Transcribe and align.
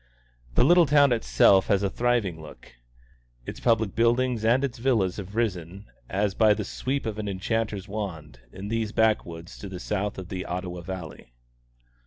The 0.55 0.63
little 0.63 0.87
town 0.87 1.11
itself 1.11 1.67
has 1.67 1.83
a 1.83 1.89
thriving 1.91 2.41
look. 2.41 2.71
Its 3.45 3.59
public 3.59 3.93
buildings 3.93 4.43
and 4.43 4.63
its 4.63 4.79
villas 4.79 5.17
have 5.17 5.35
risen, 5.35 5.91
as 6.09 6.33
by 6.33 6.55
the 6.55 6.63
sweep 6.65 7.05
of 7.05 7.19
an 7.19 7.27
enchanter's 7.27 7.87
wand, 7.87 8.39
in 8.51 8.69
these 8.69 8.91
backwoods 8.91 9.59
to 9.59 9.69
the 9.69 9.79
south 9.79 10.17
of 10.17 10.29
the 10.29 10.43
Ottawa 10.43 10.81
valley. 10.81 11.33